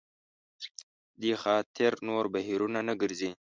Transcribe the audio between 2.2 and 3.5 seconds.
بهیرونه نه ګرځي.